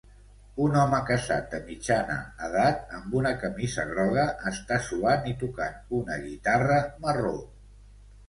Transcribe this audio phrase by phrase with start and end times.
[0.67, 2.13] Un home casat de mitjana
[2.47, 7.37] edat amb una camisa groga està suant i tocant una guitarra marró